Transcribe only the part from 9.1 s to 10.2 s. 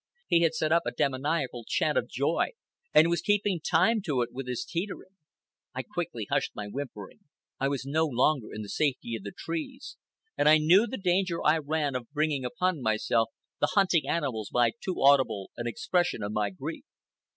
of the trees,